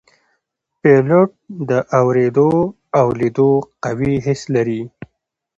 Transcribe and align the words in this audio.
پیلوټ 0.81 1.31
د 1.69 1.71
اوریدو 1.99 2.49
او 2.99 3.05
لیدو 3.19 3.49
قوي 3.83 4.13
حس 4.25 4.41
لري. 4.55 4.81